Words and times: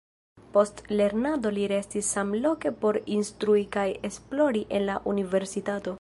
Post 0.53 0.79
lernado 1.01 1.51
li 1.57 1.67
restis 1.73 2.09
samloke 2.17 2.71
por 2.85 2.99
instrui 3.19 3.65
kaj 3.77 3.87
esplori 4.11 4.65
en 4.79 4.89
la 4.91 5.01
universitato. 5.15 5.89